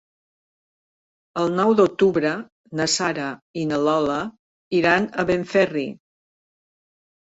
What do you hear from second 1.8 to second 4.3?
d'octubre na Sara i na Lola